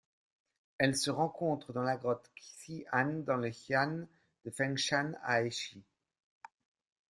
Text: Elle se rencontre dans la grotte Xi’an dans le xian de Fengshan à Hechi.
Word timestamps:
Elle 0.79 0.95
se 0.97 1.11
rencontre 1.11 1.73
dans 1.73 1.83
la 1.83 1.95
grotte 1.95 2.31
Xi’an 2.35 3.21
dans 3.23 3.37
le 3.37 3.51
xian 3.51 4.07
de 4.45 4.49
Fengshan 4.49 5.13
à 5.21 5.43
Hechi. 5.43 5.83